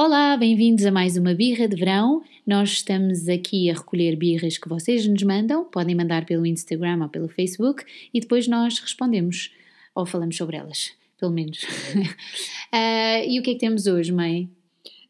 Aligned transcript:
Olá, 0.00 0.36
bem-vindos 0.36 0.86
a 0.86 0.92
mais 0.92 1.16
uma 1.16 1.34
birra 1.34 1.66
de 1.66 1.74
verão. 1.74 2.22
Nós 2.46 2.70
estamos 2.70 3.28
aqui 3.28 3.68
a 3.68 3.74
recolher 3.74 4.14
birras 4.14 4.56
que 4.56 4.68
vocês 4.68 5.04
nos 5.08 5.24
mandam, 5.24 5.64
podem 5.64 5.92
mandar 5.92 6.24
pelo 6.24 6.46
Instagram 6.46 7.02
ou 7.02 7.08
pelo 7.08 7.28
Facebook 7.28 7.84
e 8.14 8.20
depois 8.20 8.46
nós 8.46 8.78
respondemos 8.78 9.52
ou 9.92 10.06
falamos 10.06 10.36
sobre 10.36 10.56
elas, 10.56 10.92
pelo 11.18 11.32
menos. 11.32 11.64
uh, 11.64 13.26
e 13.26 13.40
o 13.40 13.42
que 13.42 13.50
é 13.50 13.54
que 13.54 13.58
temos 13.58 13.88
hoje, 13.88 14.12
mãe? 14.12 14.48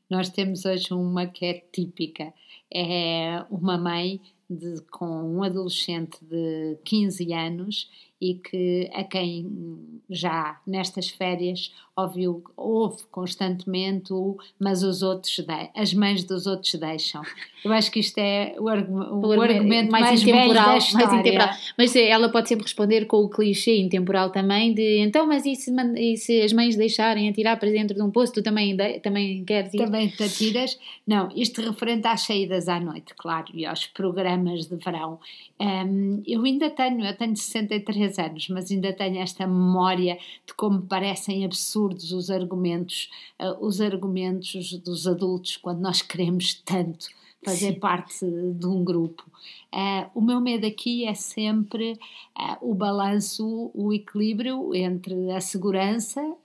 Nós 0.09 0.30
temos 0.30 0.64
hoje 0.64 0.95
uma 0.95 1.27
que 1.27 1.45
é 1.45 1.62
típica. 1.70 2.32
É 2.73 3.45
uma 3.50 3.77
mãe 3.77 4.23
de, 4.49 4.80
com 4.91 5.07
um 5.07 5.43
adolescente 5.43 6.19
de 6.23 6.79
15 6.85 7.33
anos 7.33 7.91
e 8.21 8.35
que 8.35 8.91
a 8.93 9.05
quem 9.05 10.01
já 10.11 10.61
nestas 10.67 11.09
férias 11.09 11.73
ouviu, 11.97 12.43
ouve 12.57 13.05
constantemente 13.11 14.12
o 14.12 14.37
mas 14.59 14.83
os 14.83 15.03
outros 15.03 15.37
de, 15.39 15.71
as 15.74 15.93
mães 15.95 16.24
dos 16.24 16.47
outros 16.47 16.74
deixam. 16.74 17.23
Eu 17.65 17.73
acho 17.73 17.91
que 17.91 18.01
isto 18.01 18.19
é 18.19 18.55
o, 18.59 18.65
o, 18.65 19.27
o 19.27 19.43
argumento 19.43 19.91
mais, 19.91 20.07
mais 20.07 20.23
intemporal, 20.23 20.66
mais 20.66 21.12
intemporal. 21.12 21.49
Mas 21.77 21.95
ela 21.95 22.29
pode 22.29 22.49
sempre 22.49 22.65
responder 22.65 23.07
com 23.07 23.19
o 23.19 23.29
clichê 23.29 23.79
intemporal 23.79 24.30
também 24.30 24.74
de 24.74 24.99
então, 24.99 25.27
mas 25.27 25.45
e 25.46 25.55
se, 25.55 25.73
e 25.96 26.16
se 26.16 26.41
as 26.41 26.52
mães 26.52 26.77
deixarem 26.77 27.29
atirar 27.29 27.59
para 27.59 27.71
dentro 27.71 27.96
de 27.96 28.02
um 28.02 28.10
poço, 28.10 28.33
tu 28.33 28.43
também, 28.43 28.77
também 29.01 29.45
queres 29.45 29.73
ir? 29.74 29.79
Também 29.79 30.09
te 30.09 30.24
atiras? 30.24 30.79
Não, 31.07 31.29
isto 31.37 31.60
referente 31.60 32.07
às 32.07 32.23
saídas 32.23 32.69
à 32.69 32.80
noite, 32.80 33.15
claro, 33.16 33.46
e 33.55 33.65
aos 33.65 33.87
programas 33.87 34.38
de 34.45 34.77
verão. 34.77 35.19
Um, 35.60 36.23
eu 36.27 36.42
ainda 36.45 36.70
tenho, 36.70 37.05
eu 37.05 37.16
tenho 37.16 37.37
63 37.37 38.19
anos, 38.19 38.48
mas 38.48 38.70
ainda 38.70 38.92
tenho 38.92 39.19
esta 39.19 39.46
memória 39.46 40.19
de 40.46 40.55
como 40.55 40.83
parecem 40.83 41.45
absurdos 41.45 42.12
os 42.12 42.30
argumentos, 42.30 43.10
uh, 43.41 43.65
os 43.65 43.80
argumentos 43.80 44.73
dos 44.79 45.06
adultos 45.06 45.56
quando 45.56 45.80
nós 45.80 46.02
queremos 46.02 46.55
tanto 46.55 47.09
fazer 47.45 47.74
Sim. 47.74 47.79
parte 47.79 48.26
de 48.26 48.66
um 48.66 48.85
grupo. 48.85 49.24
Uh, 49.73 50.10
o 50.15 50.21
meu 50.21 50.41
medo 50.41 50.66
aqui 50.66 51.04
é 51.04 51.15
sempre 51.15 51.93
uh, 51.93 52.57
o 52.70 52.74
balanço, 52.74 53.70
o 53.74 53.93
equilíbrio 53.93 54.74
entre 54.74 55.30
a 55.30 55.41
segurança, 55.41 56.37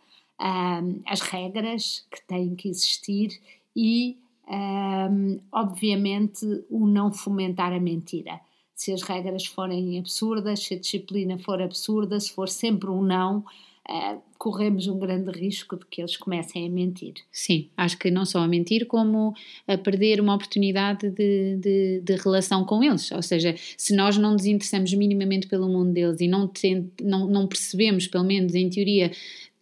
as 1.06 1.22
regras 1.22 2.06
que 2.12 2.22
têm 2.28 2.54
que 2.54 2.68
existir 2.68 3.40
e, 3.76 4.18
obviamente, 5.52 6.46
o 6.70 6.86
não 6.86 7.12
fomentar 7.12 7.74
a 7.74 7.80
mentira 7.80 8.40
se 8.76 8.92
as 8.92 9.02
regras 9.02 9.46
forem 9.46 9.98
absurdas, 10.00 10.64
se 10.64 10.74
a 10.74 10.80
disciplina 10.80 11.38
for 11.38 11.62
absurda, 11.62 12.20
se 12.20 12.32
for 12.34 12.50
sempre 12.50 12.90
um 12.90 13.02
não, 13.02 13.40
uh, 13.40 14.22
corremos 14.38 14.88
um 14.88 15.00
grande 15.00 15.32
risco 15.32 15.78
de 15.78 15.86
que 15.86 16.02
eles 16.02 16.18
comecem 16.18 16.68
a 16.68 16.70
mentir. 16.70 17.14
Sim, 17.32 17.70
acho 17.78 17.98
que 17.98 18.12
não 18.12 18.26
só 18.26 18.40
a 18.40 18.48
mentir, 18.48 18.86
como 18.88 19.34
a 19.68 19.78
perder 19.78 20.20
uma 20.20 20.36
oportunidade 20.36 21.10
de, 21.12 21.56
de, 21.58 22.02
de 22.02 22.16
relação 22.18 22.66
com 22.66 22.84
eles. 22.84 23.12
Ou 23.12 23.22
seja, 23.22 23.56
se 23.78 23.96
nós 23.96 24.18
não 24.18 24.34
nos 24.34 24.46
interessamos 24.46 24.94
minimamente 24.94 25.48
pelo 25.48 25.70
mundo 25.70 25.94
deles 25.94 26.20
e 26.20 26.28
não, 26.28 26.52
não, 27.02 27.28
não 27.28 27.48
percebemos, 27.48 28.08
pelo 28.08 28.26
menos 28.26 28.54
em 28.54 28.70
teoria, 28.70 29.12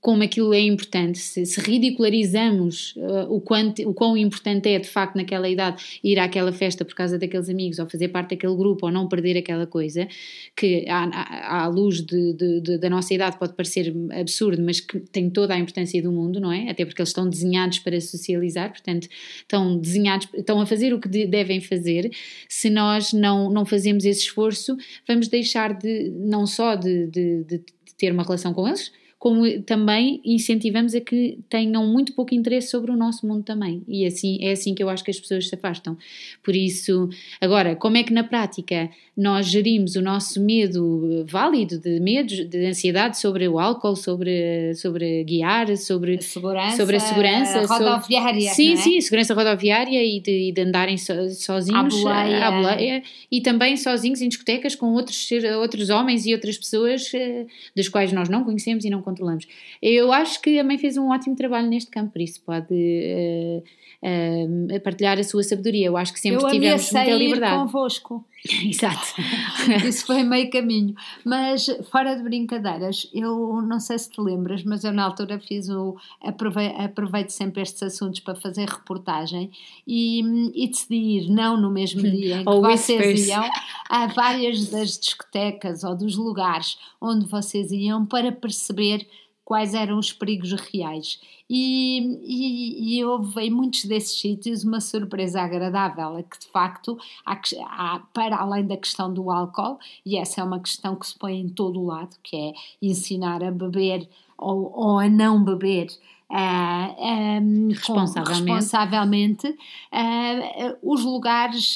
como 0.01 0.23
aquilo 0.23 0.51
é 0.51 0.59
importante, 0.59 1.19
se, 1.19 1.45
se 1.45 1.61
ridicularizamos 1.61 2.95
uh, 2.97 3.31
o, 3.31 3.39
quanto, 3.39 3.87
o 3.87 3.93
quão 3.93 4.17
importante 4.17 4.67
é 4.67 4.79
de 4.79 4.87
facto 4.87 5.15
naquela 5.15 5.47
idade 5.47 5.99
ir 6.03 6.17
àquela 6.17 6.51
festa 6.51 6.83
por 6.83 6.95
causa 6.95 7.19
daqueles 7.19 7.47
amigos 7.47 7.77
ou 7.77 7.87
fazer 7.87 8.07
parte 8.07 8.31
daquele 8.31 8.55
grupo 8.55 8.87
ou 8.87 8.91
não 8.91 9.07
perder 9.07 9.37
aquela 9.37 9.67
coisa, 9.67 10.07
que 10.55 10.85
à, 10.89 11.63
à, 11.63 11.67
luz 11.67 12.01
de, 12.01 12.33
de, 12.33 12.61
de, 12.61 12.77
da 12.79 12.89
nossa 12.89 13.13
idade 13.13 13.37
pode 13.37 13.53
parecer 13.53 13.93
absurdo, 14.19 14.63
mas 14.63 14.79
que 14.79 14.99
tem 14.99 15.29
toda 15.29 15.53
a 15.53 15.59
importância 15.59 16.01
do 16.01 16.11
mundo, 16.11 16.39
não 16.39 16.51
é? 16.51 16.71
Até 16.71 16.83
porque 16.83 16.99
eles 16.99 17.09
estão 17.09 17.29
desenhados 17.29 17.77
para 17.77 18.01
socializar, 18.01 18.71
portanto 18.71 19.07
estão 19.37 19.77
desenhados, 19.77 20.27
estão 20.33 20.59
a 20.59 20.65
fazer 20.65 20.95
o 20.95 20.99
que 20.99 21.07
de, 21.07 21.27
devem 21.27 21.61
fazer. 21.61 22.09
Se 22.49 22.71
nós 22.71 23.13
não, 23.13 23.51
não 23.51 23.67
fazemos 23.67 24.03
esse 24.03 24.21
esforço, 24.21 24.75
vamos 25.07 25.27
deixar 25.27 25.77
de 25.77 26.09
não 26.09 26.47
só 26.47 26.73
de, 26.73 27.05
de 27.05 27.63
ter 27.99 28.11
uma 28.11 28.23
relação 28.23 28.51
com 28.51 28.67
eles, 28.67 28.91
como 29.21 29.61
também 29.61 30.19
incentivamos 30.25 30.95
a 30.95 30.99
que 30.99 31.37
tenham 31.47 31.85
muito 31.85 32.11
pouco 32.13 32.33
interesse 32.33 32.69
sobre 32.69 32.89
o 32.89 32.97
nosso 32.97 33.27
mundo 33.27 33.43
também. 33.43 33.83
E 33.87 34.03
assim 34.03 34.39
é 34.41 34.51
assim 34.51 34.73
que 34.73 34.81
eu 34.81 34.89
acho 34.89 35.03
que 35.03 35.11
as 35.11 35.19
pessoas 35.19 35.47
se 35.47 35.53
afastam. 35.53 35.95
Por 36.41 36.55
isso, 36.55 37.07
agora, 37.39 37.75
como 37.75 37.97
é 37.97 38.03
que 38.03 38.11
na 38.11 38.23
prática 38.23 38.89
nós 39.15 39.45
gerimos 39.45 39.95
o 39.95 40.01
nosso 40.01 40.41
medo 40.41 41.23
válido 41.27 41.77
de 41.77 41.99
medos, 41.99 42.49
de 42.49 42.65
ansiedade 42.65 43.19
sobre 43.19 43.47
o 43.47 43.59
álcool, 43.59 43.95
sobre, 43.95 44.73
sobre 44.73 45.23
guiar, 45.23 45.77
sobre 45.77 46.15
a 46.15 46.21
segurança, 46.21 46.77
sobre 46.77 46.95
a 46.95 46.99
segurança 46.99 47.65
rodoviária. 47.67 48.41
Sobre, 48.41 48.55
sim, 48.55 48.73
é? 48.73 48.75
sim, 48.77 49.01
segurança 49.01 49.35
rodoviária 49.35 50.03
e 50.03 50.19
de, 50.19 50.51
de 50.51 50.61
andarem 50.61 50.97
so, 50.97 51.13
sozinhos 51.29 51.93
à 51.93 52.09
boleia. 52.09 52.47
à 52.47 52.51
boleia. 52.51 53.03
e 53.31 53.39
também 53.41 53.77
sozinhos 53.77 54.19
em 54.19 54.29
discotecas 54.29 54.73
com 54.73 54.93
outros, 54.93 55.29
outros 55.59 55.91
homens 55.91 56.25
e 56.25 56.33
outras 56.33 56.57
pessoas 56.57 57.13
eh, 57.13 57.45
das 57.75 57.87
quais 57.87 58.11
nós 58.11 58.29
não 58.29 58.43
conhecemos 58.43 58.83
e 58.85 58.89
não 58.89 59.03
controlamos. 59.11 59.47
Eu 59.81 60.11
acho 60.11 60.41
que 60.41 60.57
a 60.57 60.63
mãe 60.63 60.77
fez 60.77 60.97
um 60.97 61.09
ótimo 61.09 61.35
trabalho 61.35 61.67
neste 61.67 61.91
campo, 61.91 62.13
por 62.13 62.21
isso 62.21 62.41
pode 62.41 62.73
uh, 62.73 63.63
uh, 64.01 64.79
partilhar 64.81 65.19
a 65.19 65.23
sua 65.23 65.43
sabedoria. 65.43 65.87
Eu 65.87 65.97
acho 65.97 66.13
que 66.13 66.19
sempre 66.19 66.43
eu 66.43 66.49
tivemos 66.49 66.91
muita 66.91 67.13
liberdade. 67.13 67.57
convosco. 67.57 68.25
Exato. 68.65 69.05
Isso 69.85 70.05
foi 70.05 70.23
meio 70.23 70.49
caminho. 70.49 70.95
Mas, 71.23 71.67
fora 71.91 72.15
de 72.15 72.23
brincadeiras, 72.23 73.07
eu 73.13 73.61
não 73.61 73.79
sei 73.79 73.99
se 73.99 74.09
te 74.09 74.19
lembras, 74.19 74.63
mas 74.63 74.83
eu 74.83 74.91
na 74.91 75.03
altura 75.03 75.39
fiz 75.39 75.69
o. 75.69 75.95
aproveito 76.19 77.29
sempre 77.29 77.61
estes 77.61 77.83
assuntos 77.83 78.19
para 78.19 78.35
fazer 78.35 78.67
reportagem 78.67 79.51
e, 79.85 80.21
e 80.55 80.67
decidi 80.67 80.95
ir, 80.95 81.29
não 81.29 81.59
no 81.59 81.69
mesmo 81.69 82.01
dia 82.01 82.37
em 82.37 82.45
que 82.45 82.51
vocês 82.51 83.27
iam, 83.27 83.47
a 83.91 84.07
várias 84.07 84.69
das 84.69 84.97
discotecas 84.97 85.83
ou 85.83 85.93
dos 85.93 86.15
lugares 86.15 86.77
onde 87.01 87.25
vocês 87.25 87.73
iam 87.73 88.05
para 88.05 88.31
perceber 88.31 89.05
quais 89.43 89.73
eram 89.73 89.99
os 89.99 90.13
perigos 90.13 90.53
reais. 90.53 91.19
E, 91.49 91.99
e, 92.23 92.99
e 92.99 93.03
houve 93.03 93.41
em 93.41 93.51
muitos 93.51 93.83
desses 93.83 94.17
sítios 94.17 94.63
uma 94.63 94.79
surpresa 94.79 95.41
agradável, 95.41 96.17
é 96.17 96.23
que 96.23 96.39
de 96.39 96.47
facto, 96.47 96.97
há, 97.25 97.37
há, 97.65 97.99
para 98.13 98.37
além 98.37 98.65
da 98.65 98.77
questão 98.77 99.13
do 99.13 99.29
álcool, 99.29 99.77
e 100.05 100.17
essa 100.17 100.39
é 100.39 100.43
uma 100.45 100.61
questão 100.61 100.95
que 100.95 101.05
se 101.05 101.19
põe 101.19 101.37
em 101.37 101.49
todo 101.49 101.81
o 101.81 101.87
lado, 101.87 102.15
que 102.23 102.37
é 102.37 102.53
ensinar 102.81 103.43
a 103.43 103.51
beber 103.51 104.07
ou, 104.37 104.71
ou 104.73 104.99
a 104.99 105.09
não 105.09 105.43
beber 105.43 105.87
Uh, 106.31 106.33
ah, 106.33 106.95
um, 107.41 107.67
responsavelmente, 107.67 108.39
responsavelmente 108.39 109.47
uh, 109.49 110.77
os 110.81 111.03
lugares 111.03 111.75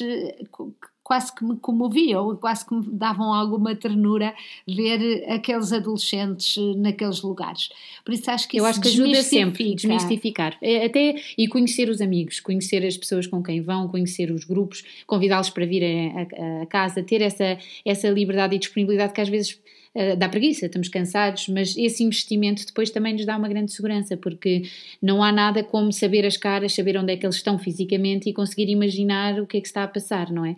quase 1.06 1.34
que 1.36 1.46
me 1.46 1.56
comoviam, 1.58 2.36
quase 2.38 2.66
que 2.66 2.74
me 2.74 2.84
davam 2.92 3.32
alguma 3.32 3.76
ternura 3.76 4.34
ver 4.68 5.24
aqueles 5.30 5.72
adolescentes 5.72 6.58
eh, 6.58 6.76
naqueles 6.78 7.22
lugares. 7.22 7.70
Por 8.04 8.12
isso 8.12 8.30
acho 8.32 8.48
que 8.48 8.58
Eu 8.58 8.66
acho 8.66 8.82
que 8.82 8.88
ajuda 8.88 9.22
sempre 9.22 9.76
desmistificar. 9.76 10.58
É, 10.60 10.84
até, 10.88 11.16
e 11.38 11.48
conhecer 11.48 11.90
os 11.90 12.02
amigos, 12.02 12.40
conhecer 12.40 12.84
as 12.84 12.98
pessoas 12.98 13.28
com 13.28 13.44
quem 13.44 13.62
vão, 13.62 13.88
conhecer 13.88 14.32
os 14.32 14.46
grupos, 14.46 14.84
convidá-los 15.06 15.52
para 15.52 15.64
vir 15.68 15.84
a, 15.84 16.66
casa, 16.66 17.04
ter 17.04 17.22
essa, 17.22 17.60
essa 17.86 18.10
liberdade 18.10 18.56
e 18.56 18.60
disponibilidade 18.60 19.14
que 19.14 19.22
às 19.22 19.30
vezes 19.30 19.60
uh, 19.94 20.18
dá 20.18 20.28
preguiça, 20.28 20.66
estamos 20.66 20.90
cansados, 20.90 21.48
mas 21.50 21.78
esse 21.78 22.04
investimento 22.04 22.66
depois 22.66 22.90
também 22.90 23.14
nos 23.14 23.28
dá 23.28 23.38
uma 23.38 23.48
grande 23.48 23.72
segurança, 23.72 24.18
porque 24.18 24.64
não 25.00 25.22
há 25.22 25.32
nada 25.32 25.64
como 25.64 25.94
saber 25.94 26.26
as 26.26 26.36
caras, 26.36 26.74
saber 26.74 26.98
onde 26.98 27.14
é 27.14 27.18
que 27.18 27.28
eles 27.28 27.36
estão 27.36 27.60
fisicamente 27.60 28.28
e 28.28 28.34
conseguir 28.34 28.70
imaginar 28.70 29.40
o 29.40 29.46
que 29.46 29.58
é 29.58 29.62
que 29.62 29.68
está 29.68 29.84
a 29.84 29.88
passar, 29.88 30.32
não 30.32 30.44
é? 30.44 30.56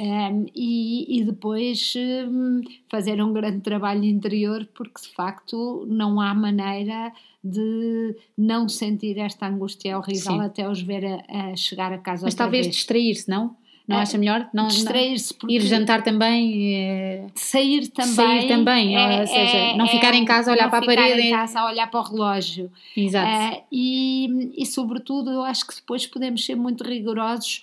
Um, 0.00 0.46
e, 0.56 1.20
e, 1.20 1.24
depois 1.24 1.92
um, 2.26 2.62
fazer 2.88 3.22
um 3.22 3.34
grande 3.34 3.60
trabalho 3.60 4.02
interior, 4.02 4.66
porque 4.72 4.98
de 5.02 5.08
facto 5.08 5.86
não 5.86 6.18
há 6.18 6.32
maneira 6.32 7.12
de 7.44 8.16
não 8.36 8.66
sentir 8.66 9.18
esta 9.18 9.46
angústia 9.46 9.98
horrível 9.98 10.32
Sim. 10.32 10.40
até 10.40 10.66
os 10.66 10.80
ver 10.80 11.04
a, 11.04 11.50
a, 11.50 11.56
chegar 11.56 11.92
a 11.92 11.98
casa 11.98 12.24
Mas 12.24 12.34
talvez 12.34 12.66
distrair-se, 12.66 13.28
não? 13.28 13.54
Não 13.86 13.98
é, 13.98 14.00
acha 14.00 14.16
melhor? 14.16 14.48
Não, 14.54 14.68
distrair-se 14.68 15.34
Ir 15.46 15.60
jantar 15.60 16.02
também. 16.02 16.76
É... 16.76 17.26
Sair 17.34 17.88
também. 17.88 18.14
Sair 18.14 18.48
também, 18.48 18.96
é, 18.96 19.20
ou 19.20 19.26
seja, 19.26 19.56
é, 19.56 19.76
não 19.76 19.86
ficar 19.86 20.14
em 20.14 20.24
casa 20.24 20.50
a 20.50 20.54
olhar 20.54 20.70
para 20.70 20.78
a 20.78 20.86
parede. 20.86 21.10
Não 21.10 21.16
ficar 21.16 21.26
em 21.26 21.30
casa 21.30 21.60
a 21.60 21.66
olhar 21.66 21.90
para 21.90 22.00
o 22.00 22.02
relógio. 22.04 22.72
Exato. 22.96 23.56
Uh, 23.56 23.62
e, 23.70 24.52
e, 24.56 24.64
sobretudo, 24.64 25.30
eu 25.30 25.42
acho 25.42 25.66
que 25.66 25.74
depois 25.74 26.06
podemos 26.06 26.42
ser 26.46 26.54
muito 26.54 26.84
rigorosos 26.84 27.62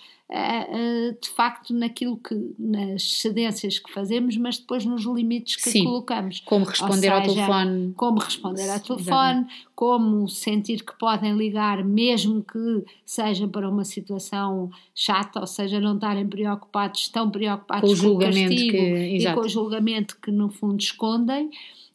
de 1.22 1.30
facto 1.30 1.74
naquilo 1.74 2.18
que 2.18 2.36
nas 2.60 3.20
cedências 3.20 3.80
que 3.80 3.92
fazemos, 3.92 4.36
mas 4.36 4.58
depois 4.58 4.84
nos 4.84 5.06
limites 5.06 5.56
que 5.56 5.70
Sim, 5.70 5.86
colocamos. 5.86 6.42
Como 6.42 6.66
responder 6.66 7.00
seja, 7.00 7.16
ao 7.16 7.22
telefone. 7.22 7.94
Como 7.96 8.20
responder 8.20 8.70
ao 8.70 8.80
telefone, 8.80 9.48
como 9.74 10.28
sentir 10.28 10.84
que 10.84 10.98
podem 10.98 11.38
ligar, 11.38 11.84
mesmo 11.84 12.44
que 12.44 12.84
seja 13.06 13.48
para 13.48 13.70
uma 13.70 13.86
situação 13.86 14.70
chata, 14.94 15.40
ou 15.40 15.48
seja, 15.48 15.80
não 15.80 15.96
estarem 15.96 16.28
preocupados, 16.28 17.02
estão 17.02 17.30
preocupados 17.30 17.90
com 17.90 17.94
o, 17.94 17.96
julgamento 17.96 18.50
com 18.50 18.54
o 18.54 18.56
castigo 18.56 18.72
que, 18.72 19.18
e 19.18 19.34
com 19.34 19.40
o 19.40 19.50
julgamento 19.50 20.18
que 20.22 20.32
no 20.32 20.50
fundo 20.50 20.82
escondem. 20.82 21.50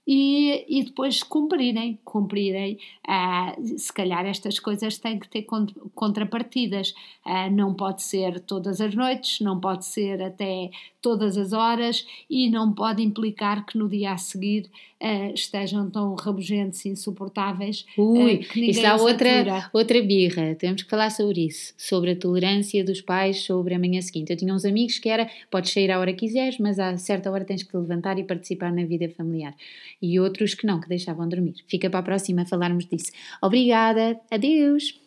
E, 0.06 0.64
e 0.69 0.84
depois 0.84 1.22
cumprirem, 1.22 1.99
cumprirem. 2.04 2.78
Uh, 3.06 3.78
se 3.78 3.93
calhar 3.93 4.26
estas 4.26 4.58
coisas 4.58 4.99
têm 4.99 5.19
que 5.19 5.28
ter 5.28 5.46
contrapartidas. 5.94 6.93
Uh, 7.25 7.50
não 7.52 7.75
pode 7.75 8.02
ser 8.02 8.40
todas 8.40 8.81
as 8.81 8.94
noites, 8.94 9.40
não 9.40 9.60
pode 9.60 9.84
ser 9.84 10.22
até 10.22 10.70
todas 11.02 11.37
as 11.37 11.52
horas 11.52 12.06
e 12.31 12.49
não 12.49 12.72
pode 12.72 13.02
implicar 13.02 13.66
que 13.66 13.76
no 13.76 13.88
dia 13.88 14.12
a 14.12 14.16
seguir 14.16 14.70
uh, 15.02 15.34
estejam 15.34 15.90
tão 15.90 16.14
rabugentos 16.14 16.84
e 16.84 16.88
insuportáveis. 16.88 17.84
Ui, 17.99 18.37
uh, 18.37 18.38
que 18.38 18.70
isso 18.70 18.87
há 18.87 18.94
outra, 18.96 19.69
outra 19.72 20.00
birra. 20.00 20.54
Temos 20.54 20.82
que 20.82 20.88
falar 20.88 21.10
sobre 21.10 21.46
isso, 21.46 21.75
sobre 21.76 22.12
a 22.12 22.16
tolerância 22.16 22.84
dos 22.84 23.00
pais 23.00 23.43
sobre 23.43 23.75
a 23.75 23.78
manhã 23.78 24.00
seguinte. 24.00 24.31
Eu 24.31 24.37
tinha 24.37 24.54
uns 24.54 24.64
amigos 24.64 24.99
que 24.99 25.08
era, 25.08 25.28
podes 25.50 25.72
sair 25.72 25.90
à 25.90 25.99
hora 25.99 26.12
que 26.12 26.26
quiseres, 26.26 26.58
mas 26.58 26.78
a 26.78 26.96
certa 26.96 27.31
hora 27.31 27.44
tens 27.44 27.64
que 27.64 27.70
te 27.70 27.76
levantar 27.76 28.19
e 28.19 28.25
participar 28.25 28.72
na 28.72 28.84
vida 28.84 29.08
familiar. 29.08 29.55
E 30.00 30.20
outros 30.20 30.55
que 30.55 30.66
não, 30.66 30.81
que 30.81 30.88
deixavam 30.88 31.28
dormir. 31.28 31.56
Fica 31.66 31.90
para 31.90 31.98
a 31.98 32.02
próxima 32.02 32.46
falarmos 32.46 32.87
disso. 32.87 33.10
Obrigada, 33.43 34.20
adeus! 34.31 35.00